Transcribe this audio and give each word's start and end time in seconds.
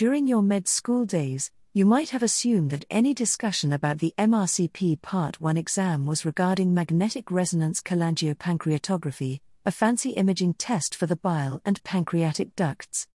During 0.00 0.26
your 0.26 0.40
med 0.40 0.66
school 0.66 1.04
days, 1.04 1.50
you 1.74 1.84
might 1.84 2.08
have 2.08 2.22
assumed 2.22 2.70
that 2.70 2.86
any 2.88 3.12
discussion 3.12 3.70
about 3.70 3.98
the 3.98 4.14
MRCP 4.16 5.02
Part 5.02 5.42
1 5.42 5.58
exam 5.58 6.06
was 6.06 6.24
regarding 6.24 6.72
magnetic 6.72 7.30
resonance 7.30 7.82
cholangiopancreatography, 7.82 9.40
a 9.66 9.70
fancy 9.70 10.12
imaging 10.12 10.54
test 10.54 10.94
for 10.94 11.04
the 11.04 11.16
bile 11.16 11.60
and 11.66 11.84
pancreatic 11.84 12.56
ducts. 12.56 13.08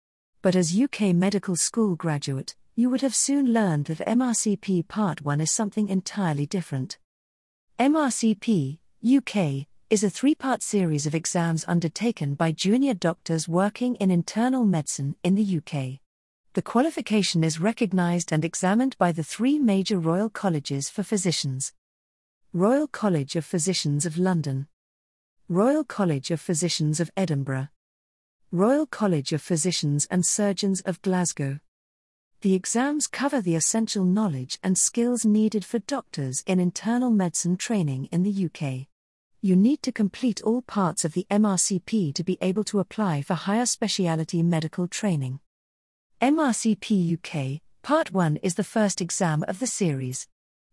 But 0.41 0.57
as 0.57 0.77
UK 0.77 1.15
medical 1.15 1.55
school 1.55 1.95
graduate, 1.95 2.53
you 2.75 2.89
would 2.89 2.99
have 2.99 3.15
soon 3.15 3.53
learned 3.53 3.85
that 3.85 4.05
MRCP 4.05 4.85
Part 4.89 5.21
1 5.21 5.39
is 5.39 5.51
something 5.51 5.87
entirely 5.87 6.45
different. 6.45 6.97
MRCP, 7.79 8.79
UK, 9.01 9.67
is 9.89 10.03
a 10.03 10.09
three 10.09 10.35
part 10.35 10.61
series 10.61 11.05
of 11.05 11.15
exams 11.15 11.63
undertaken 11.65 12.33
by 12.35 12.51
junior 12.51 12.93
doctors 12.93 13.47
working 13.47 13.95
in 14.01 14.11
internal 14.11 14.65
medicine 14.65 15.15
in 15.23 15.35
the 15.35 15.61
UK. 15.61 16.02
The 16.53 16.61
qualification 16.61 17.43
is 17.43 17.59
recognised 17.59 18.31
and 18.31 18.45
examined 18.45 18.95
by 18.99 19.11
the 19.11 19.23
three 19.23 19.57
major 19.57 19.97
Royal 19.97 20.29
Colleges 20.29 20.87
for 20.87 21.01
Physicians 21.01 21.73
Royal 22.53 22.85
College 22.85 23.35
of 23.35 23.43
Physicians 23.43 24.05
of 24.05 24.19
London, 24.19 24.67
Royal 25.49 25.83
College 25.83 26.29
of 26.29 26.39
Physicians 26.39 26.99
of 26.99 27.09
Edinburgh, 27.17 27.69
Royal 28.51 28.85
College 28.85 29.33
of 29.33 29.41
Physicians 29.41 30.05
and 30.11 30.23
Surgeons 30.23 30.81
of 30.81 31.01
Glasgow. 31.01 31.59
The 32.41 32.53
exams 32.53 33.07
cover 33.07 33.41
the 33.41 33.55
essential 33.55 34.05
knowledge 34.05 34.59
and 34.61 34.77
skills 34.77 35.25
needed 35.25 35.65
for 35.65 35.79
doctors 35.79 36.43
in 36.45 36.59
internal 36.59 37.09
medicine 37.09 37.57
training 37.57 38.09
in 38.11 38.21
the 38.21 38.45
UK. 38.45 38.85
You 39.41 39.55
need 39.55 39.81
to 39.81 39.91
complete 39.91 40.43
all 40.43 40.61
parts 40.61 41.03
of 41.03 41.13
the 41.13 41.25
MRCP 41.31 42.13
to 42.13 42.23
be 42.23 42.37
able 42.41 42.63
to 42.65 42.77
apply 42.77 43.23
for 43.23 43.33
higher 43.33 43.65
speciality 43.65 44.43
medical 44.43 44.87
training. 44.87 45.39
MRCP 46.23 47.17
UK, 47.17 47.59
Part 47.81 48.13
1 48.13 48.37
is 48.37 48.55
the 48.55 48.63
first 48.63 49.01
exam 49.01 49.43
of 49.45 49.59
the 49.59 49.67
series. 49.67 50.25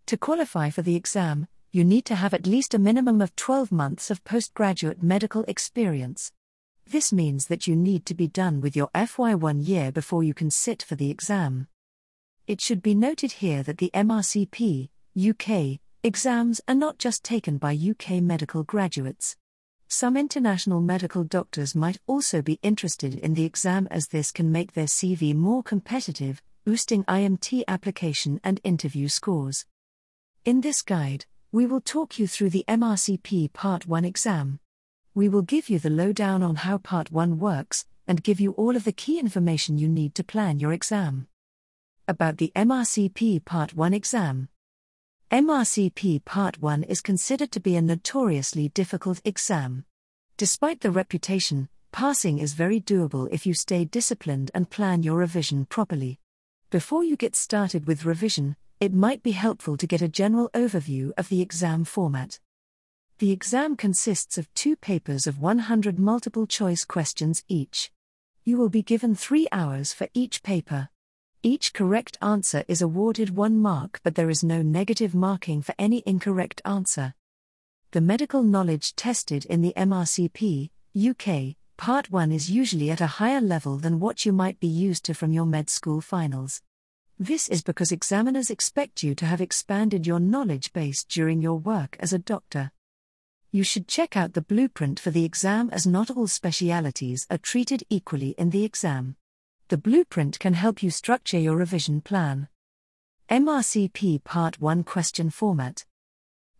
To 0.06 0.16
qualify 0.16 0.70
for 0.70 0.82
the 0.82 0.94
exam, 0.94 1.48
you 1.72 1.82
need 1.82 2.04
to 2.04 2.14
have 2.14 2.32
at 2.32 2.46
least 2.46 2.72
a 2.72 2.78
minimum 2.78 3.20
of 3.20 3.34
12 3.34 3.72
months 3.72 4.12
of 4.12 4.22
postgraduate 4.22 5.02
medical 5.02 5.44
experience. 5.48 6.30
This 6.86 7.12
means 7.12 7.48
that 7.48 7.66
you 7.66 7.74
need 7.74 8.06
to 8.06 8.14
be 8.14 8.28
done 8.28 8.60
with 8.60 8.76
your 8.76 8.90
FY1 8.94 9.66
year 9.66 9.90
before 9.90 10.22
you 10.22 10.34
can 10.34 10.52
sit 10.52 10.84
for 10.84 10.94
the 10.94 11.10
exam. 11.10 11.66
It 12.46 12.60
should 12.60 12.80
be 12.80 12.94
noted 12.94 13.32
here 13.32 13.64
that 13.64 13.78
the 13.78 13.90
MRCP, 13.92 14.88
UK, 15.18 15.80
exams 16.04 16.60
are 16.68 16.76
not 16.76 16.96
just 16.98 17.24
taken 17.24 17.58
by 17.58 17.76
UK 17.76 18.22
medical 18.22 18.62
graduates. 18.62 19.36
Some 19.92 20.16
international 20.16 20.80
medical 20.80 21.24
doctors 21.24 21.74
might 21.74 21.98
also 22.06 22.42
be 22.42 22.60
interested 22.62 23.16
in 23.16 23.34
the 23.34 23.44
exam 23.44 23.88
as 23.90 24.06
this 24.06 24.30
can 24.30 24.52
make 24.52 24.72
their 24.72 24.86
CV 24.86 25.34
more 25.34 25.64
competitive, 25.64 26.40
boosting 26.64 27.02
IMT 27.06 27.64
application 27.66 28.40
and 28.44 28.60
interview 28.62 29.08
scores. 29.08 29.66
In 30.44 30.60
this 30.60 30.82
guide, 30.82 31.26
we 31.50 31.66
will 31.66 31.80
talk 31.80 32.20
you 32.20 32.28
through 32.28 32.50
the 32.50 32.64
MRCP 32.68 33.52
Part 33.52 33.88
1 33.88 34.04
exam. 34.04 34.60
We 35.12 35.28
will 35.28 35.42
give 35.42 35.68
you 35.68 35.80
the 35.80 35.90
lowdown 35.90 36.44
on 36.44 36.54
how 36.54 36.78
Part 36.78 37.10
1 37.10 37.40
works 37.40 37.84
and 38.06 38.22
give 38.22 38.38
you 38.38 38.52
all 38.52 38.76
of 38.76 38.84
the 38.84 38.92
key 38.92 39.18
information 39.18 39.76
you 39.76 39.88
need 39.88 40.14
to 40.14 40.22
plan 40.22 40.60
your 40.60 40.72
exam. 40.72 41.26
About 42.06 42.36
the 42.36 42.52
MRCP 42.54 43.44
Part 43.44 43.74
1 43.74 43.92
exam. 43.92 44.50
MRCP 45.30 46.24
Part 46.24 46.60
1 46.60 46.82
is 46.82 47.00
considered 47.00 47.52
to 47.52 47.60
be 47.60 47.76
a 47.76 47.82
notoriously 47.82 48.68
difficult 48.70 49.20
exam. 49.24 49.84
Despite 50.36 50.80
the 50.80 50.90
reputation, 50.90 51.68
passing 51.92 52.40
is 52.40 52.54
very 52.54 52.80
doable 52.80 53.28
if 53.30 53.46
you 53.46 53.54
stay 53.54 53.84
disciplined 53.84 54.50
and 54.54 54.68
plan 54.68 55.04
your 55.04 55.18
revision 55.18 55.66
properly. 55.66 56.18
Before 56.70 57.04
you 57.04 57.14
get 57.14 57.36
started 57.36 57.86
with 57.86 58.04
revision, 58.04 58.56
it 58.80 58.92
might 58.92 59.22
be 59.22 59.30
helpful 59.30 59.76
to 59.76 59.86
get 59.86 60.02
a 60.02 60.08
general 60.08 60.50
overview 60.52 61.12
of 61.16 61.28
the 61.28 61.40
exam 61.40 61.84
format. 61.84 62.40
The 63.20 63.30
exam 63.30 63.76
consists 63.76 64.36
of 64.36 64.52
two 64.54 64.74
papers 64.74 65.28
of 65.28 65.40
100 65.40 65.96
multiple 65.96 66.48
choice 66.48 66.84
questions 66.84 67.44
each. 67.46 67.92
You 68.44 68.56
will 68.56 68.68
be 68.68 68.82
given 68.82 69.14
three 69.14 69.46
hours 69.52 69.92
for 69.92 70.08
each 70.12 70.42
paper. 70.42 70.88
Each 71.42 71.72
correct 71.72 72.18
answer 72.20 72.64
is 72.68 72.82
awarded 72.82 73.34
one 73.34 73.58
mark, 73.58 74.00
but 74.02 74.14
there 74.14 74.28
is 74.28 74.44
no 74.44 74.60
negative 74.60 75.14
marking 75.14 75.62
for 75.62 75.74
any 75.78 76.02
incorrect 76.04 76.60
answer. 76.66 77.14
The 77.92 78.02
medical 78.02 78.42
knowledge 78.42 78.94
tested 78.94 79.46
in 79.46 79.62
the 79.62 79.72
MRCP, 79.74 80.68
UK, 80.94 81.56
Part 81.78 82.10
1 82.10 82.30
is 82.30 82.50
usually 82.50 82.90
at 82.90 83.00
a 83.00 83.06
higher 83.06 83.40
level 83.40 83.78
than 83.78 84.00
what 84.00 84.26
you 84.26 84.32
might 84.32 84.60
be 84.60 84.66
used 84.66 85.02
to 85.06 85.14
from 85.14 85.32
your 85.32 85.46
med 85.46 85.70
school 85.70 86.02
finals. 86.02 86.60
This 87.18 87.48
is 87.48 87.62
because 87.62 87.90
examiners 87.90 88.50
expect 88.50 89.02
you 89.02 89.14
to 89.14 89.24
have 89.24 89.40
expanded 89.40 90.06
your 90.06 90.20
knowledge 90.20 90.74
base 90.74 91.04
during 91.04 91.40
your 91.40 91.58
work 91.58 91.96
as 92.00 92.12
a 92.12 92.18
doctor 92.18 92.70
you 93.52 93.64
should 93.64 93.88
check 93.88 94.16
out 94.16 94.34
the 94.34 94.40
blueprint 94.40 95.00
for 95.00 95.10
the 95.10 95.24
exam 95.24 95.70
as 95.70 95.84
not 95.84 96.08
all 96.08 96.28
specialities 96.28 97.26
are 97.28 97.38
treated 97.38 97.82
equally 97.90 98.30
in 98.38 98.50
the 98.50 98.62
exam. 98.62 99.16
The 99.70 99.78
blueprint 99.78 100.40
can 100.40 100.54
help 100.54 100.82
you 100.82 100.90
structure 100.90 101.38
your 101.38 101.54
revision 101.54 102.00
plan. 102.00 102.48
MRCP 103.30 104.24
Part 104.24 104.60
1 104.60 104.82
Question 104.82 105.30
Format 105.30 105.84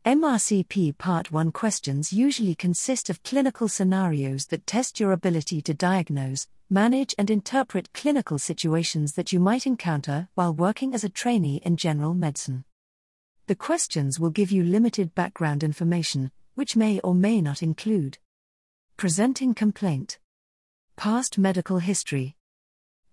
MRCP 0.05 0.97
Part 0.97 1.33
1 1.33 1.51
questions 1.51 2.13
usually 2.13 2.55
consist 2.55 3.11
of 3.11 3.25
clinical 3.25 3.67
scenarios 3.67 4.47
that 4.47 4.65
test 4.65 5.01
your 5.01 5.11
ability 5.11 5.61
to 5.61 5.75
diagnose, 5.75 6.47
manage, 6.71 7.13
and 7.19 7.33
interpret 7.33 7.93
clinical 7.93 8.39
situations 8.39 9.15
that 9.15 9.33
you 9.33 9.41
might 9.41 9.67
encounter 9.67 10.29
while 10.37 10.55
working 10.55 10.95
as 10.95 11.03
a 11.03 11.09
trainee 11.09 11.61
in 11.65 11.77
general 11.77 12.15
medicine. 12.15 12.63
The 13.49 13.57
questions 13.57 14.21
will 14.21 14.31
give 14.31 14.53
you 14.53 14.63
limited 14.63 15.17
background 15.17 15.65
information, 15.65 16.31
which 16.55 16.77
may 16.77 17.01
or 17.01 17.17
may 17.17 17.41
not 17.41 17.61
include 17.61 18.19
presenting 18.97 19.53
complaint, 19.53 20.21
past 20.95 21.39
medical 21.39 21.81
history, 21.81 22.37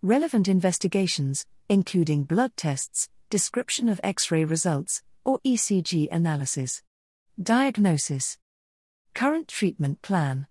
relevant 0.02 0.47
investigations, 0.47 1.46
including 1.69 2.24
blood 2.24 2.52
tests, 2.56 3.09
description 3.30 3.90
of 3.90 4.00
X 4.03 4.30
ray 4.31 4.46
results, 4.46 5.02
or 5.25 5.40
ECG 5.40 6.08
analysis, 6.12 6.84
diagnosis, 7.41 8.38
current 9.13 9.47
treatment 9.47 10.02
plan. 10.02 10.47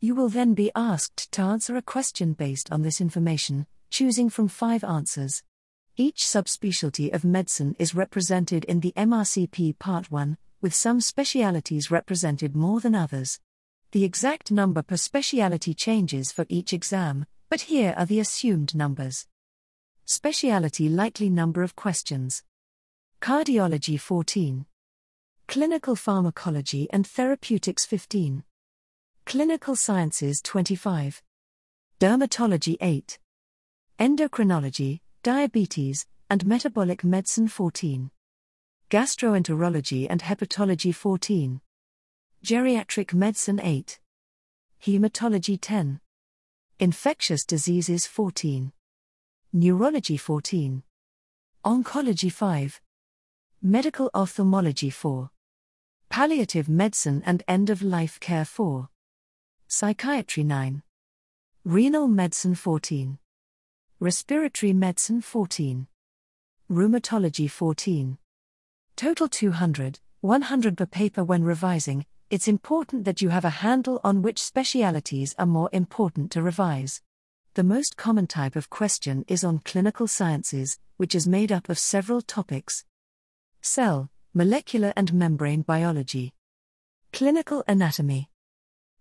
You 0.00 0.14
will 0.14 0.28
then 0.28 0.54
be 0.54 0.70
asked 0.74 1.30
to 1.32 1.42
answer 1.42 1.76
a 1.76 1.82
question 1.82 2.32
based 2.32 2.70
on 2.72 2.82
this 2.82 3.00
information, 3.00 3.66
choosing 3.90 4.30
from 4.30 4.48
five 4.48 4.84
answers. 4.84 5.42
Each 5.96 6.22
subspecialty 6.22 7.12
of 7.12 7.24
medicine 7.24 7.74
is 7.78 7.94
represented 7.94 8.64
in 8.64 8.80
the 8.80 8.94
MRCP 8.96 9.78
Part 9.78 10.10
1, 10.10 10.38
with 10.62 10.72
some 10.72 11.00
specialities 11.00 11.90
represented 11.90 12.54
more 12.54 12.80
than 12.80 12.94
others. 12.94 13.40
The 13.92 14.04
exact 14.04 14.52
number 14.52 14.82
per 14.82 14.96
speciality 14.96 15.74
changes 15.74 16.30
for 16.30 16.46
each 16.48 16.72
exam, 16.72 17.26
but 17.50 17.62
here 17.62 17.94
are 17.98 18.06
the 18.06 18.20
assumed 18.20 18.74
numbers. 18.76 19.26
Speciality 20.06 20.88
likely 20.88 21.28
number 21.28 21.62
of 21.62 21.74
questions 21.76 22.44
Cardiology 23.20 24.00
14, 24.00 24.64
Clinical 25.48 25.96
Pharmacology 25.96 26.88
and 26.90 27.06
Therapeutics 27.06 27.84
15, 27.84 28.44
Clinical 29.26 29.76
Sciences 29.76 30.40
25, 30.40 31.22
Dermatology 31.98 32.76
8, 32.80 33.18
Endocrinology, 33.98 35.00
Diabetes, 35.22 36.06
and 36.30 36.46
Metabolic 36.46 37.04
Medicine 37.04 37.48
14. 37.48 38.10
Gastroenterology 38.88 40.06
and 40.08 40.22
Hepatology 40.22 40.94
14. 40.94 41.60
Geriatric 42.44 43.12
Medicine 43.12 43.60
8. 43.60 44.00
Hematology 44.82 45.58
10. 45.60 46.00
Infectious 46.82 47.44
Diseases 47.44 48.06
14. 48.06 48.72
Neurology 49.52 50.16
14. 50.16 50.82
Oncology 51.62 52.32
5. 52.32 52.80
Medical 53.60 54.08
Ophthalmology 54.14 54.88
4. 54.88 55.28
Palliative 56.08 56.70
Medicine 56.70 57.22
and 57.26 57.42
End 57.46 57.68
of 57.68 57.82
Life 57.82 58.18
Care 58.18 58.46
4. 58.46 58.88
Psychiatry 59.68 60.42
9. 60.42 60.82
Renal 61.66 62.08
Medicine 62.08 62.54
14. 62.54 63.18
Respiratory 63.98 64.72
Medicine 64.72 65.20
14. 65.20 65.86
Rheumatology 66.70 67.50
14. 67.50 68.16
Total 68.96 69.28
200, 69.28 70.00
100 70.22 70.78
per 70.78 70.86
paper 70.86 71.24
when 71.24 71.44
revising, 71.44 72.06
it's 72.30 72.46
important 72.46 73.04
that 73.04 73.20
you 73.20 73.28
have 73.30 73.44
a 73.44 73.50
handle 73.50 74.00
on 74.04 74.22
which 74.22 74.40
specialities 74.40 75.34
are 75.36 75.46
more 75.46 75.68
important 75.72 76.30
to 76.30 76.40
revise. 76.40 77.02
The 77.54 77.64
most 77.64 77.96
common 77.96 78.28
type 78.28 78.54
of 78.54 78.70
question 78.70 79.24
is 79.26 79.42
on 79.42 79.58
clinical 79.64 80.06
sciences, 80.06 80.78
which 80.96 81.16
is 81.16 81.26
made 81.26 81.50
up 81.50 81.68
of 81.68 81.76
several 81.76 82.22
topics. 82.22 82.84
Cell, 83.60 84.10
molecular 84.32 84.92
and 84.96 85.12
membrane 85.12 85.62
biology, 85.62 86.32
clinical 87.12 87.64
anatomy, 87.66 88.30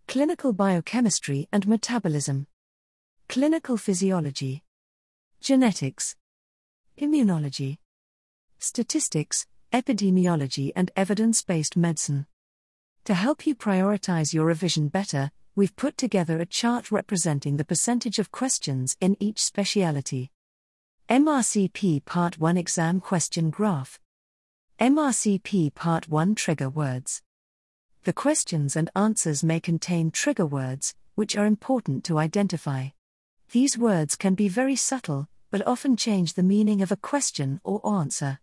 clinical 0.08 0.52
biochemistry 0.52 1.48
and 1.52 1.68
metabolism, 1.68 2.48
clinical 3.28 3.78
physiology, 3.78 4.64
genetics, 5.40 6.16
immunology, 7.00 7.78
statistics, 8.58 9.46
epidemiology, 9.72 10.72
and 10.76 10.90
evidence 10.96 11.44
based 11.44 11.78
medicine. 11.78 12.26
To 13.06 13.14
help 13.14 13.48
you 13.48 13.56
prioritize 13.56 14.34
your 14.34 14.46
revision 14.46 14.88
better, 14.88 15.32
we've 15.56 15.76
put 15.76 15.98
together 15.98 16.40
a 16.40 16.46
chart 16.46 16.92
representing 16.92 17.58
the 17.58 17.66
percentage 17.66 18.20
of 18.20 18.32
questions 18.32 18.96
in 19.02 19.18
each 19.20 19.44
speciality. 19.44 20.32
MRCP 21.10 22.06
Part 22.06 22.38
1 22.38 22.56
Exam 22.58 23.02
Question 23.02 23.50
Graph. 23.50 24.00
MRCP 24.80 25.74
Part 25.74 26.08
1 26.08 26.36
Trigger 26.36 26.70
Words. 26.70 27.22
The 28.04 28.14
questions 28.14 28.76
and 28.76 28.92
answers 28.96 29.44
may 29.44 29.60
contain 29.60 30.12
trigger 30.12 30.46
words, 30.46 30.96
which 31.16 31.36
are 31.36 31.46
important 31.46 32.04
to 32.06 32.20
identify. 32.20 32.90
These 33.52 33.78
words 33.78 34.16
can 34.16 34.36
be 34.36 34.48
very 34.48 34.76
subtle, 34.76 35.28
but 35.50 35.66
often 35.66 35.98
change 35.98 36.36
the 36.36 36.44
meaning 36.44 36.82
of 36.82 36.92
a 36.92 36.96
question 36.96 37.60
or 37.64 37.86
answer. 37.86 38.40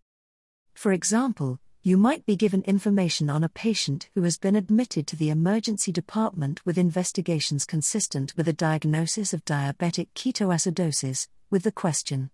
For 0.75 0.93
example, 0.93 1.61
you 1.87 1.97
might 1.97 2.27
be 2.27 2.35
given 2.35 2.63
information 2.63 3.31
on 3.31 3.45
a 3.45 3.49
patient 3.49 4.11
who 4.17 4.23
has 4.25 4.39
been 4.39 4.57
admitted 4.57 5.07
to 5.07 5.15
the 5.15 5.31
emergency 5.31 5.93
department 5.93 6.61
with 6.67 6.77
investigations 6.77 7.65
consistent 7.65 8.37
with 8.37 8.49
a 8.49 8.53
diagnosis 8.53 9.33
of 9.33 9.45
diabetic 9.45 10.09
ketoacidosis, 10.13 11.29
with 11.49 11.63
the 11.63 11.71
question 11.71 12.29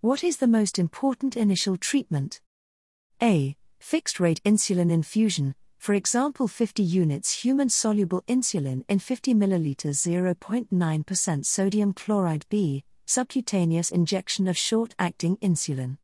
What 0.00 0.22
is 0.22 0.36
the 0.36 0.46
most 0.46 0.78
important 0.78 1.36
initial 1.36 1.76
treatment? 1.76 2.40
A. 3.20 3.56
Fixed 3.80 4.20
rate 4.20 4.40
insulin 4.44 4.92
infusion, 4.92 5.56
for 5.78 5.94
example 5.94 6.46
50 6.46 6.80
units 6.80 7.42
human 7.42 7.68
soluble 7.68 8.22
insulin 8.28 8.84
in 8.88 9.00
50 9.00 9.34
ml 9.34 9.74
0.9% 9.74 11.44
sodium 11.44 11.92
chloride 11.92 12.46
B, 12.48 12.84
subcutaneous 13.06 13.90
injection 13.90 14.46
of 14.46 14.56
short 14.56 14.94
acting 15.00 15.36
insulin. 15.38 15.98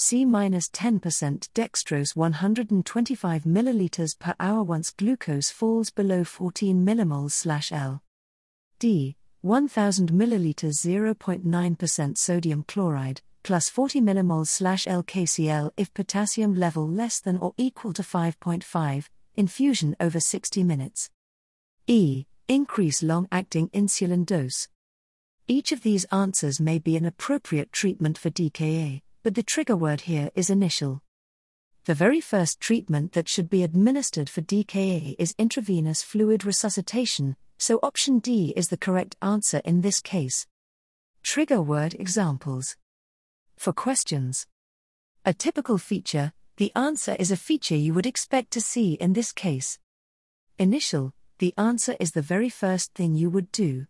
C 0.00 0.24
10% 0.24 1.48
dextrose 1.56 2.14
125 2.14 3.42
milliliters 3.42 4.16
per 4.16 4.32
hour 4.38 4.62
once 4.62 4.92
glucose 4.92 5.50
falls 5.50 5.90
below 5.90 6.22
14 6.22 6.86
millimoles 6.86 7.72
L. 7.72 8.00
D 8.78 9.16
1000 9.40 10.12
milliliters 10.12 10.86
0.9% 10.86 12.16
sodium 12.16 12.62
chloride 12.68 13.22
plus 13.42 13.68
40 13.68 14.00
millimoles 14.00 14.62
LKCl 14.86 15.72
if 15.76 15.92
potassium 15.92 16.54
level 16.54 16.88
less 16.88 17.18
than 17.18 17.36
or 17.38 17.52
equal 17.56 17.92
to 17.92 18.02
5.5 18.02 19.08
infusion 19.34 19.96
over 19.98 20.20
60 20.20 20.62
minutes. 20.62 21.10
E 21.88 22.26
increase 22.46 23.02
long 23.02 23.26
acting 23.32 23.68
insulin 23.70 24.24
dose. 24.24 24.68
Each 25.48 25.72
of 25.72 25.82
these 25.82 26.04
answers 26.12 26.60
may 26.60 26.78
be 26.78 26.96
an 26.96 27.04
appropriate 27.04 27.72
treatment 27.72 28.16
for 28.16 28.30
DKA 28.30 29.02
but 29.22 29.34
the 29.34 29.42
trigger 29.42 29.76
word 29.76 30.02
here 30.02 30.30
is 30.34 30.50
initial. 30.50 31.02
The 31.84 31.94
very 31.94 32.20
first 32.20 32.60
treatment 32.60 33.12
that 33.12 33.28
should 33.28 33.48
be 33.48 33.62
administered 33.62 34.28
for 34.28 34.42
DKA 34.42 35.16
is 35.18 35.34
intravenous 35.38 36.02
fluid 36.02 36.44
resuscitation, 36.44 37.36
so 37.56 37.78
option 37.82 38.18
D 38.18 38.52
is 38.56 38.68
the 38.68 38.76
correct 38.76 39.16
answer 39.22 39.60
in 39.64 39.80
this 39.80 40.00
case. 40.00 40.46
Trigger 41.22 41.60
word 41.60 41.94
examples. 41.94 42.76
For 43.56 43.72
questions. 43.72 44.46
A 45.24 45.32
typical 45.32 45.78
feature, 45.78 46.32
the 46.58 46.72
answer 46.76 47.16
is 47.18 47.30
a 47.30 47.36
feature 47.36 47.76
you 47.76 47.94
would 47.94 48.06
expect 48.06 48.50
to 48.52 48.60
see 48.60 48.94
in 48.94 49.12
this 49.12 49.32
case. 49.32 49.78
Initial, 50.58 51.12
the 51.38 51.54
answer 51.56 51.96
is 52.00 52.12
the 52.12 52.22
very 52.22 52.48
first 52.48 52.94
thing 52.94 53.14
you 53.14 53.30
would 53.30 53.50
do. 53.52 53.86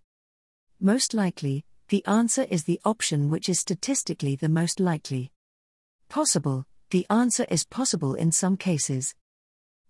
Most 0.81 1.15
likely, 1.15 1.65
the 1.89 2.05
answer 2.07 2.47
is 2.51 2.65
the 2.65 2.81
option 2.85 3.31
which 3.31 3.49
is 3.49 3.59
statistically 3.59 4.37
the 4.37 4.49
most 4.49 4.79
likely. 4.79 5.33
Possible, 6.09 6.67
the 6.91 7.07
answer 7.09 7.47
is 7.51 7.65
possible 7.65 8.15
in 8.15 8.31
some 8.31 8.57
cases. 8.57 9.15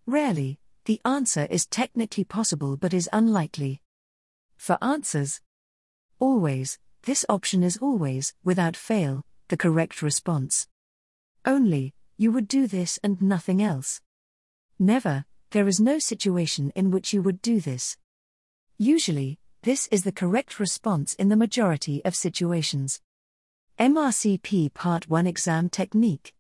Rarely, 0.06 0.58
the 0.84 1.00
answer 1.04 1.46
is 1.50 1.66
technically 1.66 2.24
possible 2.24 2.76
but 2.76 2.94
is 2.94 3.08
unlikely. 3.12 3.82
For 4.56 4.78
answers, 4.82 5.40
always, 6.18 6.78
this 7.02 7.24
option 7.28 7.62
is 7.62 7.76
always, 7.78 8.34
without 8.44 8.76
fail, 8.76 9.24
the 9.48 9.56
correct 9.56 10.02
response. 10.02 10.68
Only, 11.44 11.94
you 12.16 12.32
would 12.32 12.48
do 12.48 12.66
this 12.66 12.98
and 13.02 13.20
nothing 13.20 13.62
else. 13.62 14.00
Never, 14.78 15.24
there 15.50 15.68
is 15.68 15.80
no 15.80 15.98
situation 15.98 16.70
in 16.76 16.90
which 16.90 17.12
you 17.12 17.22
would 17.22 17.42
do 17.42 17.60
this. 17.60 17.96
Usually, 18.76 19.38
this 19.68 19.86
is 19.88 20.02
the 20.02 20.12
correct 20.12 20.58
response 20.58 21.12
in 21.16 21.28
the 21.28 21.36
majority 21.36 22.02
of 22.06 22.16
situations. 22.16 23.02
MRCP 23.78 24.72
Part 24.72 25.10
1 25.10 25.26
Exam 25.26 25.68
Technique 25.68 26.32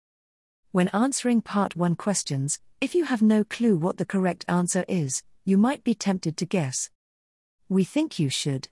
When 0.72 0.88
answering 0.94 1.42
Part 1.42 1.76
1 1.76 1.94
questions, 1.96 2.58
if 2.80 2.94
you 2.94 3.04
have 3.04 3.20
no 3.20 3.44
clue 3.44 3.76
what 3.76 3.98
the 3.98 4.06
correct 4.06 4.46
answer 4.48 4.82
is, 4.88 5.22
you 5.44 5.58
might 5.58 5.84
be 5.84 5.94
tempted 5.94 6.38
to 6.38 6.46
guess. 6.46 6.88
We 7.68 7.84
think 7.84 8.18
you 8.18 8.30
should. 8.30 8.68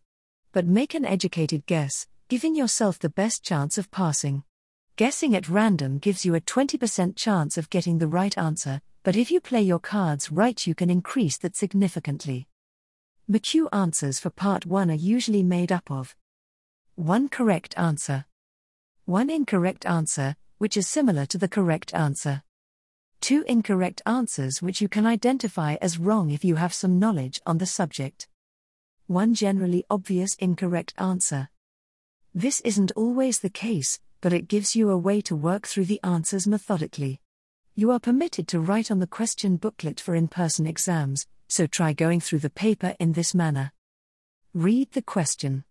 But 0.52 0.64
make 0.64 0.94
an 0.94 1.04
educated 1.04 1.66
guess, 1.66 2.06
giving 2.28 2.54
yourself 2.54 2.98
the 2.98 3.10
best 3.10 3.44
chance 3.44 3.76
of 3.76 3.90
passing. 3.90 4.42
Guessing 4.96 5.36
at 5.36 5.50
random 5.50 5.98
gives 5.98 6.24
you 6.24 6.34
a 6.34 6.40
20% 6.40 7.14
chance 7.14 7.58
of 7.58 7.68
getting 7.68 7.98
the 7.98 8.08
right 8.08 8.38
answer, 8.38 8.80
but 9.02 9.16
if 9.16 9.30
you 9.30 9.38
play 9.38 9.60
your 9.60 9.80
cards 9.80 10.32
right, 10.32 10.66
you 10.66 10.74
can 10.74 10.88
increase 10.88 11.36
that 11.36 11.56
significantly. 11.56 12.48
MCQ 13.28 13.66
answers 13.72 14.20
for 14.20 14.30
part 14.30 14.66
1 14.66 14.88
are 14.88 14.94
usually 14.94 15.42
made 15.42 15.72
up 15.72 15.90
of 15.90 16.14
one 16.94 17.28
correct 17.28 17.76
answer, 17.76 18.24
one 19.04 19.28
incorrect 19.30 19.84
answer, 19.84 20.36
which 20.58 20.76
is 20.76 20.86
similar 20.86 21.26
to 21.26 21.36
the 21.36 21.48
correct 21.48 21.92
answer, 21.92 22.44
two 23.20 23.44
incorrect 23.48 24.00
answers 24.06 24.62
which 24.62 24.80
you 24.80 24.88
can 24.88 25.06
identify 25.06 25.74
as 25.82 25.98
wrong 25.98 26.30
if 26.30 26.44
you 26.44 26.54
have 26.54 26.72
some 26.72 27.00
knowledge 27.00 27.40
on 27.44 27.58
the 27.58 27.66
subject, 27.66 28.28
one 29.08 29.34
generally 29.34 29.84
obvious 29.90 30.36
incorrect 30.36 30.94
answer. 30.96 31.48
This 32.32 32.60
isn't 32.60 32.92
always 32.92 33.40
the 33.40 33.50
case, 33.50 33.98
but 34.20 34.32
it 34.32 34.46
gives 34.46 34.76
you 34.76 34.88
a 34.88 34.96
way 34.96 35.20
to 35.22 35.34
work 35.34 35.66
through 35.66 35.86
the 35.86 36.00
answers 36.04 36.46
methodically. 36.46 37.20
You 37.74 37.90
are 37.90 37.98
permitted 37.98 38.46
to 38.48 38.60
write 38.60 38.92
on 38.92 39.00
the 39.00 39.06
question 39.08 39.56
booklet 39.56 39.98
for 39.98 40.14
in 40.14 40.28
person 40.28 40.64
exams, 40.64 41.26
so 41.48 41.66
try 41.66 41.92
going 41.92 42.20
through 42.20 42.40
the 42.40 42.50
paper 42.50 42.94
in 42.98 43.12
this 43.12 43.34
manner. 43.34 43.72
Read 44.54 44.92
the 44.92 45.02
question. 45.02 45.64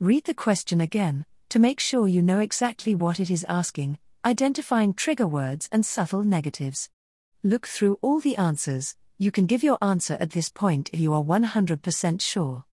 Read 0.00 0.24
the 0.24 0.34
question 0.34 0.80
again, 0.80 1.24
to 1.48 1.58
make 1.58 1.80
sure 1.80 2.08
you 2.08 2.22
know 2.22 2.40
exactly 2.40 2.94
what 2.94 3.20
it 3.20 3.30
is 3.30 3.44
asking, 3.48 3.98
identifying 4.24 4.92
trigger 4.92 5.26
words 5.26 5.68
and 5.70 5.86
subtle 5.86 6.24
negatives. 6.24 6.90
Look 7.42 7.66
through 7.66 7.98
all 8.02 8.20
the 8.20 8.36
answers, 8.36 8.96
you 9.18 9.30
can 9.30 9.46
give 9.46 9.62
your 9.62 9.78
answer 9.80 10.16
at 10.18 10.30
this 10.30 10.48
point 10.48 10.90
if 10.92 10.98
you 10.98 11.12
are 11.12 11.22
100% 11.22 12.20
sure. 12.20 12.64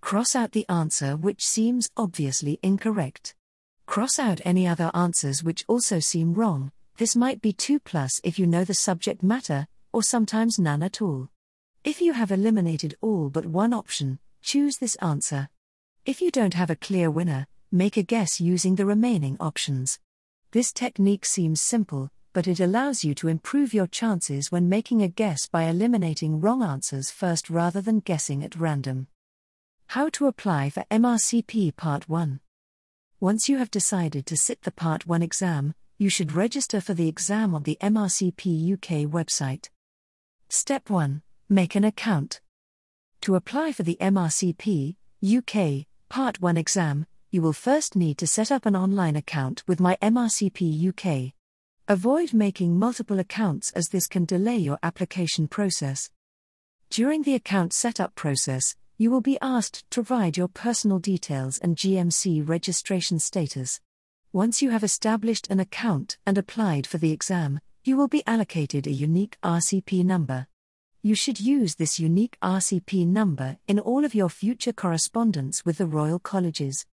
Cross 0.00 0.36
out 0.36 0.52
the 0.52 0.68
answer 0.68 1.16
which 1.16 1.44
seems 1.44 1.88
obviously 1.96 2.60
incorrect. 2.62 3.34
Cross 3.86 4.18
out 4.18 4.40
any 4.44 4.66
other 4.66 4.90
answers 4.94 5.42
which 5.42 5.64
also 5.68 5.98
seem 5.98 6.34
wrong, 6.34 6.72
this 6.98 7.16
might 7.16 7.40
be 7.40 7.52
2 7.52 7.80
plus 7.80 8.20
if 8.22 8.38
you 8.38 8.46
know 8.46 8.64
the 8.64 8.74
subject 8.74 9.22
matter, 9.22 9.66
or 9.92 10.02
sometimes 10.02 10.58
none 10.58 10.82
at 10.82 11.00
all. 11.00 11.30
If 11.86 12.00
you 12.00 12.14
have 12.14 12.32
eliminated 12.32 12.96
all 13.00 13.30
but 13.30 13.46
one 13.46 13.72
option, 13.72 14.18
choose 14.42 14.78
this 14.78 14.96
answer. 14.96 15.48
If 16.04 16.20
you 16.20 16.32
don't 16.32 16.54
have 16.54 16.68
a 16.68 16.74
clear 16.74 17.12
winner, 17.12 17.46
make 17.70 17.96
a 17.96 18.02
guess 18.02 18.40
using 18.40 18.74
the 18.74 18.84
remaining 18.84 19.36
options. 19.38 20.00
This 20.50 20.72
technique 20.72 21.24
seems 21.24 21.60
simple, 21.60 22.10
but 22.32 22.48
it 22.48 22.58
allows 22.58 23.04
you 23.04 23.14
to 23.14 23.28
improve 23.28 23.72
your 23.72 23.86
chances 23.86 24.50
when 24.50 24.68
making 24.68 25.00
a 25.00 25.06
guess 25.06 25.46
by 25.46 25.66
eliminating 25.66 26.40
wrong 26.40 26.60
answers 26.60 27.12
first 27.12 27.48
rather 27.48 27.80
than 27.80 28.00
guessing 28.00 28.42
at 28.42 28.56
random. 28.56 29.06
How 29.86 30.08
to 30.08 30.26
apply 30.26 30.70
for 30.70 30.84
MRCP 30.90 31.76
Part 31.76 32.08
1 32.08 32.40
Once 33.20 33.48
you 33.48 33.58
have 33.58 33.70
decided 33.70 34.26
to 34.26 34.36
sit 34.36 34.62
the 34.62 34.72
Part 34.72 35.06
1 35.06 35.22
exam, 35.22 35.72
you 35.98 36.08
should 36.08 36.32
register 36.32 36.80
for 36.80 36.94
the 36.94 37.06
exam 37.06 37.54
on 37.54 37.62
the 37.62 37.78
MRCP 37.80 38.72
UK 38.72 39.08
website. 39.08 39.68
Step 40.48 40.90
1 40.90 41.22
Make 41.48 41.76
an 41.76 41.84
account. 41.84 42.40
To 43.20 43.36
apply 43.36 43.70
for 43.70 43.84
the 43.84 43.96
MRCP 44.00 44.96
UK 45.24 45.86
Part 46.08 46.40
1 46.40 46.56
exam, 46.56 47.06
you 47.30 47.40
will 47.40 47.52
first 47.52 47.94
need 47.94 48.18
to 48.18 48.26
set 48.26 48.50
up 48.50 48.66
an 48.66 48.74
online 48.74 49.14
account 49.14 49.62
with 49.68 49.78
My 49.78 49.96
MRCP 50.02 50.88
UK. 50.88 51.34
Avoid 51.86 52.34
making 52.34 52.76
multiple 52.76 53.20
accounts 53.20 53.70
as 53.74 53.90
this 53.90 54.08
can 54.08 54.24
delay 54.24 54.56
your 54.56 54.80
application 54.82 55.46
process. 55.46 56.10
During 56.90 57.22
the 57.22 57.34
account 57.36 57.72
setup 57.72 58.16
process, 58.16 58.74
you 58.98 59.12
will 59.12 59.20
be 59.20 59.38
asked 59.40 59.88
to 59.92 60.02
provide 60.02 60.36
your 60.36 60.48
personal 60.48 60.98
details 60.98 61.58
and 61.58 61.76
GMC 61.76 62.48
registration 62.48 63.20
status. 63.20 63.80
Once 64.32 64.62
you 64.62 64.70
have 64.70 64.82
established 64.82 65.48
an 65.48 65.60
account 65.60 66.18
and 66.26 66.36
applied 66.36 66.88
for 66.88 66.98
the 66.98 67.12
exam, 67.12 67.60
you 67.84 67.96
will 67.96 68.08
be 68.08 68.24
allocated 68.26 68.88
a 68.88 68.92
unique 68.92 69.38
RCP 69.44 70.04
number 70.04 70.48
you 71.06 71.14
should 71.14 71.38
use 71.38 71.76
this 71.76 72.00
unique 72.00 72.36
RCP 72.42 73.06
number 73.06 73.58
in 73.68 73.78
all 73.78 74.04
of 74.04 74.12
your 74.12 74.28
future 74.28 74.72
correspondence 74.72 75.64
with 75.64 75.78
the 75.78 75.86
Royal 75.86 76.18
Colleges. 76.18 76.84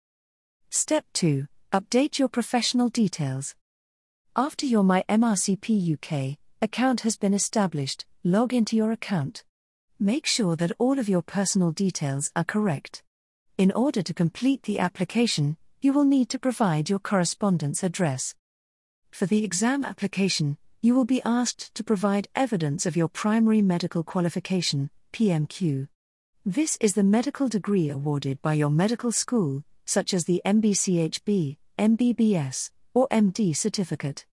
Step 0.68 1.06
2 1.14 1.46
Update 1.72 2.18
your 2.18 2.28
professional 2.28 2.90
details. 2.90 3.54
After 4.36 4.66
your 4.66 4.82
My 4.84 5.02
MRCP 5.08 5.94
UK 5.94 6.36
account 6.60 7.00
has 7.00 7.16
been 7.16 7.32
established, 7.32 8.04
log 8.22 8.52
into 8.52 8.76
your 8.76 8.92
account. 8.92 9.44
Make 9.98 10.26
sure 10.26 10.56
that 10.56 10.72
all 10.78 10.98
of 10.98 11.08
your 11.08 11.22
personal 11.22 11.70
details 11.70 12.30
are 12.36 12.44
correct. 12.44 13.02
In 13.56 13.72
order 13.72 14.02
to 14.02 14.12
complete 14.12 14.64
the 14.64 14.78
application, 14.78 15.56
you 15.80 15.94
will 15.94 16.04
need 16.04 16.28
to 16.28 16.38
provide 16.38 16.90
your 16.90 16.98
correspondence 16.98 17.82
address. 17.82 18.34
For 19.10 19.24
the 19.24 19.42
exam 19.42 19.86
application, 19.86 20.58
you 20.84 20.96
will 20.96 21.04
be 21.04 21.22
asked 21.24 21.72
to 21.76 21.84
provide 21.84 22.26
evidence 22.34 22.86
of 22.86 22.96
your 22.96 23.06
primary 23.06 23.62
medical 23.62 24.02
qualification, 24.02 24.90
PMQ. 25.12 25.86
This 26.44 26.76
is 26.80 26.94
the 26.94 27.04
medical 27.04 27.46
degree 27.46 27.88
awarded 27.88 28.42
by 28.42 28.54
your 28.54 28.68
medical 28.68 29.12
school, 29.12 29.62
such 29.84 30.12
as 30.12 30.24
the 30.24 30.42
MBCHB, 30.44 31.56
MBBS, 31.78 32.70
or 32.94 33.06
MD 33.12 33.56
certificate. 33.56 34.26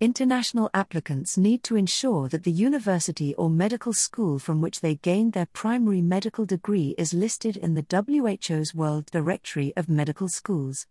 International 0.00 0.70
applicants 0.72 1.36
need 1.36 1.62
to 1.64 1.76
ensure 1.76 2.26
that 2.28 2.44
the 2.44 2.50
university 2.50 3.34
or 3.34 3.50
medical 3.50 3.92
school 3.92 4.38
from 4.38 4.62
which 4.62 4.80
they 4.80 4.94
gained 4.94 5.34
their 5.34 5.48
primary 5.52 6.00
medical 6.00 6.46
degree 6.46 6.94
is 6.96 7.12
listed 7.12 7.54
in 7.54 7.74
the 7.74 7.84
WHO's 7.90 8.74
World 8.74 9.04
Directory 9.12 9.74
of 9.76 9.90
Medical 9.90 10.28
Schools. 10.28 10.86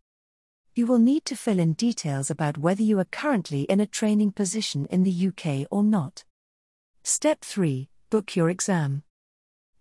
You 0.78 0.86
will 0.88 1.00
need 1.00 1.24
to 1.26 1.38
fill 1.38 1.60
in 1.60 1.72
details 1.72 2.30
about 2.30 2.58
whether 2.58 2.84
you 2.84 3.00
are 3.00 3.06
currently 3.06 3.62
in 3.62 3.80
a 3.80 3.86
training 3.86 4.34
position 4.34 4.88
in 4.88 5.04
the 5.04 5.28
UK 5.28 5.66
or 5.72 5.84
not. 5.84 6.26
Step 7.02 7.46
3 7.46 7.88
Book 8.10 8.36
your 8.36 8.50
exam. 8.50 9.04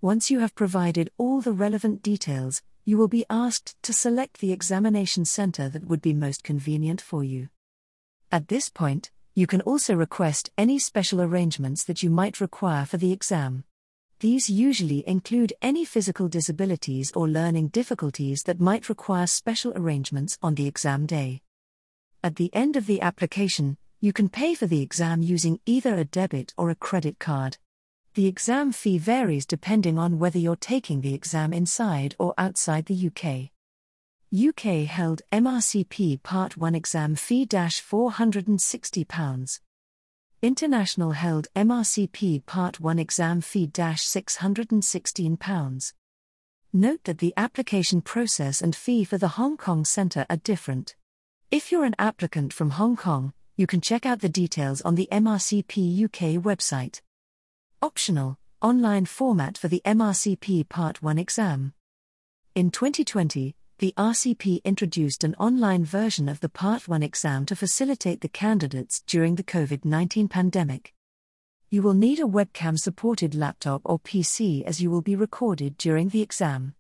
Once 0.00 0.30
you 0.30 0.38
have 0.38 0.54
provided 0.54 1.10
all 1.18 1.40
the 1.40 1.52
relevant 1.52 2.00
details, 2.00 2.62
you 2.84 2.96
will 2.96 3.08
be 3.08 3.26
asked 3.28 3.74
to 3.82 3.92
select 3.92 4.38
the 4.38 4.52
examination 4.52 5.24
center 5.24 5.68
that 5.68 5.84
would 5.88 6.00
be 6.00 6.14
most 6.14 6.44
convenient 6.44 7.00
for 7.00 7.24
you. 7.24 7.48
At 8.30 8.46
this 8.46 8.68
point, 8.68 9.10
you 9.34 9.48
can 9.48 9.62
also 9.62 9.96
request 9.96 10.50
any 10.56 10.78
special 10.78 11.20
arrangements 11.20 11.82
that 11.82 12.04
you 12.04 12.10
might 12.10 12.40
require 12.40 12.84
for 12.84 12.98
the 12.98 13.10
exam. 13.10 13.64
These 14.21 14.49
usually 14.49 15.06
include 15.09 15.52
any 15.61 15.85
physical 15.85 16.28
disabilities 16.28 17.12
or 17.14 17.28
learning 17.28 17.68
difficulties 17.68 18.42
that 18.44 18.61
might 18.61 18.88
require 18.88 19.26
special 19.26 19.73
arrangements 19.76 20.38
on 20.42 20.54
the 20.54 20.66
exam 20.66 21.06
day. 21.06 21.42
At 22.23 22.37
the 22.37 22.54
end 22.54 22.76
of 22.76 22.87
the 22.87 23.00
application, 23.00 23.76
you 24.00 24.12
can 24.12 24.28
pay 24.28 24.54
for 24.54 24.66
the 24.66 24.83
exam 24.83 25.23
using 25.23 25.61
either 25.66 25.94
a 25.94 26.04
debit 26.04 26.54
or 26.56 26.71
a 26.71 26.75
credit 26.75 27.18
card. 27.18 27.59
The 28.14 28.26
exam 28.26 28.73
fee 28.73 28.99
varies 28.99 29.44
depending 29.44 29.99
on 29.99 30.18
whether 30.18 30.38
you're 30.38 30.56
taking 30.56 31.00
the 31.00 31.14
exam 31.14 31.52
inside 31.52 32.14
or 32.18 32.35
outside 32.38 32.87
the 32.87 33.09
UK. 33.09 33.50
UK 34.35 34.87
held 34.87 35.23
MRCP 35.33 36.23
Part 36.23 36.56
1 36.56 36.75
exam 36.75 37.14
fee 37.14 37.47
£460. 37.47 39.61
International 40.44 41.12
held 41.12 41.46
MRCP 41.56 42.44
Part 42.44 42.78
1 42.78 42.98
exam 42.98 43.40
fee 43.40 43.66
£616. 43.66 45.92
Note 46.70 47.00
that 47.04 47.16
the 47.16 47.32
application 47.38 48.02
process 48.02 48.60
and 48.60 48.76
fee 48.76 49.04
for 49.04 49.16
the 49.16 49.38
Hong 49.38 49.56
Kong 49.56 49.86
Centre 49.86 50.26
are 50.28 50.36
different. 50.36 50.96
If 51.50 51.72
you're 51.72 51.86
an 51.86 51.94
applicant 51.98 52.52
from 52.52 52.72
Hong 52.72 52.94
Kong, 52.94 53.32
you 53.56 53.66
can 53.66 53.80
check 53.80 54.04
out 54.04 54.20
the 54.20 54.28
details 54.28 54.82
on 54.82 54.96
the 54.96 55.08
MRCP 55.10 56.04
UK 56.04 56.42
website. 56.42 57.00
Optional, 57.80 58.36
online 58.60 59.06
format 59.06 59.56
for 59.56 59.68
the 59.68 59.80
MRCP 59.86 60.68
Part 60.68 61.02
1 61.02 61.18
exam. 61.18 61.72
In 62.54 62.70
2020, 62.70 63.56
the 63.78 63.93
RCP 63.97 64.62
introduced 64.64 65.25
an 65.25 65.35
online 65.35 65.85
version 65.85 66.28
of 66.28 66.40
the 66.40 66.49
Part 66.49 66.87
1 66.87 67.02
exam 67.02 67.45
to 67.47 67.57
facilitate 67.57 68.21
the 68.21 68.28
candidates 68.28 69.02
during 69.07 69.35
the 69.35 69.43
COVID 69.43 69.85
19 69.85 70.28
pandemic. 70.28 70.95
You 71.71 71.83
will 71.83 71.95
need 71.95 72.21
a 72.21 72.25
webcam 72.25 72.78
supported 72.78 73.35
laptop 73.35 73.83
or 73.85 73.99
PC 73.99 74.62
as 74.64 74.81
you 74.81 74.90
will 74.90 75.02
be 75.02 75.16
recorded 75.16 75.76
during 75.76 76.11
the 76.11 76.23
exam. 76.23 76.75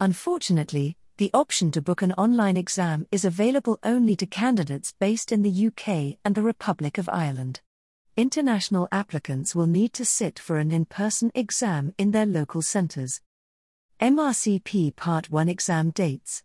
Unfortunately, 0.00 0.96
the 1.18 1.30
option 1.32 1.70
to 1.70 1.82
book 1.82 2.02
an 2.02 2.12
online 2.12 2.56
exam 2.56 3.06
is 3.12 3.24
available 3.24 3.78
only 3.82 4.16
to 4.16 4.26
candidates 4.26 4.94
based 4.98 5.30
in 5.30 5.42
the 5.42 5.66
UK 5.68 6.18
and 6.24 6.34
the 6.34 6.42
Republic 6.42 6.98
of 6.98 7.08
Ireland 7.08 7.60
international 8.18 8.88
applicants 8.90 9.54
will 9.54 9.68
need 9.68 9.92
to 9.92 10.04
sit 10.04 10.40
for 10.40 10.58
an 10.58 10.72
in 10.72 10.84
person 10.84 11.30
exam 11.36 11.94
in 11.98 12.10
their 12.10 12.26
local 12.26 12.60
centres. 12.60 13.20
MRCP 14.00 14.94
Part 14.94 15.28
1 15.28 15.48
exam 15.48 15.90
dates. 15.90 16.44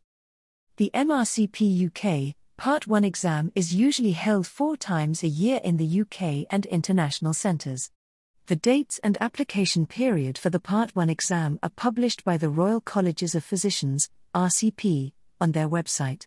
The 0.77 0.89
MRCP 0.95 1.85
UK 1.85 2.35
Part 2.57 2.87
1 2.87 3.03
exam 3.03 3.51
is 3.53 3.75
usually 3.75 4.13
held 4.13 4.47
four 4.47 4.75
times 4.75 5.21
a 5.21 5.27
year 5.27 5.59
in 5.63 5.77
the 5.77 6.01
UK 6.01 6.47
and 6.49 6.65
international 6.65 7.35
centres. 7.35 7.91
The 8.47 8.55
dates 8.55 8.99
and 9.03 9.19
application 9.21 9.85
period 9.85 10.39
for 10.39 10.49
the 10.49 10.59
Part 10.59 10.95
1 10.95 11.11
exam 11.11 11.59
are 11.61 11.69
published 11.69 12.23
by 12.23 12.37
the 12.37 12.49
Royal 12.49 12.81
Colleges 12.81 13.35
of 13.35 13.43
Physicians, 13.43 14.09
RCP, 14.33 15.11
on 15.39 15.51
their 15.51 15.69
website. 15.69 16.25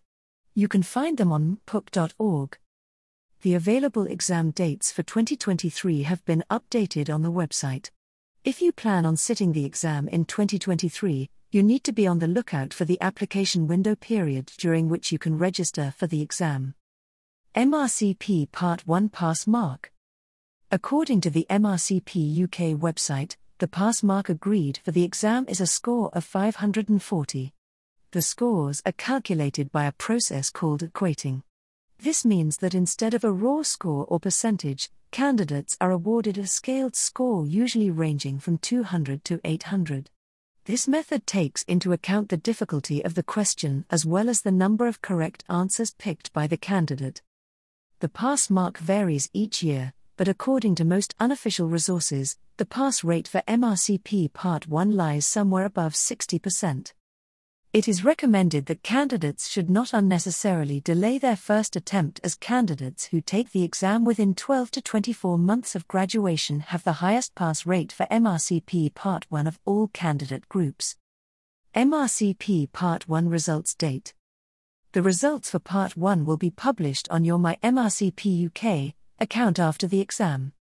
You 0.54 0.68
can 0.68 0.84
find 0.84 1.18
them 1.18 1.32
on 1.32 1.58
mpuk.org 1.66 2.56
the 3.42 3.54
available 3.54 4.06
exam 4.06 4.50
dates 4.50 4.90
for 4.90 5.02
2023 5.02 6.02
have 6.02 6.24
been 6.24 6.42
updated 6.50 7.12
on 7.14 7.22
the 7.22 7.30
website. 7.30 7.90
If 8.46 8.62
you 8.62 8.70
plan 8.70 9.04
on 9.04 9.16
sitting 9.16 9.50
the 9.50 9.64
exam 9.64 10.06
in 10.06 10.24
2023, 10.24 11.28
you 11.50 11.64
need 11.64 11.82
to 11.82 11.90
be 11.90 12.06
on 12.06 12.20
the 12.20 12.28
lookout 12.28 12.72
for 12.72 12.84
the 12.84 12.96
application 13.00 13.66
window 13.66 13.96
period 13.96 14.52
during 14.56 14.88
which 14.88 15.10
you 15.10 15.18
can 15.18 15.36
register 15.36 15.92
for 15.96 16.06
the 16.06 16.22
exam. 16.22 16.76
MRCP 17.56 18.52
Part 18.52 18.86
1 18.86 19.08
Pass 19.08 19.48
Mark 19.48 19.90
According 20.70 21.22
to 21.22 21.30
the 21.30 21.44
MRCP 21.50 22.44
UK 22.44 22.78
website, 22.78 23.34
the 23.58 23.66
pass 23.66 24.04
mark 24.04 24.28
agreed 24.28 24.78
for 24.84 24.92
the 24.92 25.02
exam 25.02 25.44
is 25.48 25.60
a 25.60 25.66
score 25.66 26.10
of 26.12 26.22
540. 26.22 27.52
The 28.12 28.22
scores 28.22 28.80
are 28.86 28.92
calculated 28.92 29.72
by 29.72 29.86
a 29.86 29.92
process 29.98 30.50
called 30.50 30.82
equating. 30.82 31.42
This 31.98 32.24
means 32.24 32.58
that 32.58 32.74
instead 32.74 33.14
of 33.14 33.24
a 33.24 33.32
raw 33.32 33.62
score 33.62 34.04
or 34.08 34.20
percentage, 34.20 34.90
candidates 35.10 35.76
are 35.80 35.90
awarded 35.90 36.38
a 36.38 36.46
scaled 36.46 36.94
score 36.94 37.46
usually 37.46 37.90
ranging 37.90 38.38
from 38.38 38.58
200 38.58 39.24
to 39.24 39.40
800. 39.44 40.10
This 40.66 40.86
method 40.86 41.26
takes 41.26 41.62
into 41.64 41.92
account 41.92 42.28
the 42.28 42.36
difficulty 42.36 43.04
of 43.04 43.14
the 43.14 43.22
question 43.22 43.86
as 43.90 44.04
well 44.04 44.28
as 44.28 44.42
the 44.42 44.52
number 44.52 44.86
of 44.86 45.00
correct 45.00 45.44
answers 45.48 45.92
picked 45.92 46.32
by 46.32 46.46
the 46.46 46.56
candidate. 46.56 47.22
The 48.00 48.08
pass 48.08 48.50
mark 48.50 48.78
varies 48.78 49.30
each 49.32 49.62
year, 49.62 49.92
but 50.16 50.28
according 50.28 50.74
to 50.76 50.84
most 50.84 51.14
unofficial 51.18 51.68
resources, 51.68 52.36
the 52.56 52.66
pass 52.66 53.04
rate 53.04 53.28
for 53.28 53.42
MRCP 53.48 54.32
Part 54.32 54.68
1 54.68 54.92
lies 54.92 55.26
somewhere 55.26 55.64
above 55.64 55.94
60%. 55.94 56.92
It 57.76 57.88
is 57.88 58.06
recommended 58.06 58.64
that 58.66 58.82
candidates 58.82 59.50
should 59.50 59.68
not 59.68 59.92
unnecessarily 59.92 60.80
delay 60.80 61.18
their 61.18 61.36
first 61.36 61.76
attempt 61.76 62.20
as 62.24 62.34
candidates 62.34 63.04
who 63.08 63.20
take 63.20 63.52
the 63.52 63.64
exam 63.64 64.02
within 64.02 64.34
12 64.34 64.70
to 64.70 64.80
24 64.80 65.36
months 65.36 65.74
of 65.74 65.86
graduation 65.86 66.60
have 66.60 66.84
the 66.84 67.04
highest 67.04 67.34
pass 67.34 67.66
rate 67.66 67.92
for 67.92 68.06
MRCP 68.06 68.94
Part 68.94 69.26
1 69.28 69.46
of 69.46 69.58
all 69.66 69.88
candidate 69.88 70.48
groups. 70.48 70.96
MRCP 71.74 72.72
Part 72.72 73.10
1 73.10 73.28
results 73.28 73.74
date. 73.74 74.14
The 74.92 75.02
results 75.02 75.50
for 75.50 75.58
Part 75.58 75.98
1 75.98 76.24
will 76.24 76.38
be 76.38 76.50
published 76.50 77.06
on 77.10 77.26
your 77.26 77.38
My 77.38 77.58
MRCP 77.62 78.46
UK 78.46 78.94
account 79.20 79.58
after 79.58 79.86
the 79.86 80.00
exam. 80.00 80.54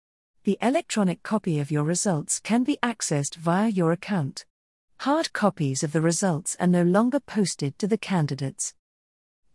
The 0.45 0.57
electronic 0.63 1.21
copy 1.21 1.59
of 1.59 1.69
your 1.69 1.83
results 1.83 2.39
can 2.39 2.63
be 2.63 2.79
accessed 2.81 3.35
via 3.35 3.69
your 3.69 3.91
account. 3.91 4.45
Hard 4.99 5.33
copies 5.33 5.83
of 5.83 5.91
the 5.91 6.01
results 6.01 6.55
are 6.59 6.67
no 6.67 6.83
longer 6.83 7.19
posted 7.19 7.77
to 7.79 7.87
the 7.87 7.97
candidates. 7.97 8.73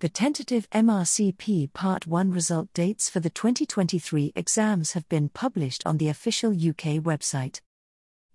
The 0.01 0.09
tentative 0.09 0.69
MRCP 0.71 1.73
Part 1.73 2.07
1 2.07 2.31
result 2.31 2.73
dates 2.73 3.09
for 3.09 3.19
the 3.19 3.31
2023 3.31 4.33
exams 4.37 4.93
have 4.93 5.09
been 5.09 5.29
published 5.29 5.83
on 5.85 5.97
the 5.97 6.09
official 6.09 6.53
UK 6.53 7.03
website. 7.03 7.61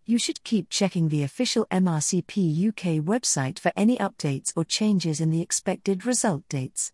You 0.05 0.17
should 0.17 0.43
keep 0.43 0.69
checking 0.69 1.07
the 1.07 1.23
official 1.23 1.65
MRCP 1.71 2.67
UK 2.67 3.01
website 3.01 3.59
for 3.59 3.71
any 3.77 3.97
updates 3.97 4.51
or 4.55 4.65
changes 4.65 5.21
in 5.21 5.29
the 5.29 5.41
expected 5.41 6.05
result 6.05 6.43
dates. 6.49 6.91